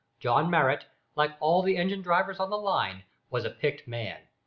John 0.19 0.49
Marrot, 0.49 0.87
like 1.15 1.33
all 1.39 1.61
the 1.61 1.77
engine 1.77 2.01
drivers 2.01 2.39
on 2.39 2.49
the 2.49 2.57
line, 2.57 3.03
was 3.29 3.45
a 3.45 3.51
picked 3.51 3.87
man. 3.87 4.17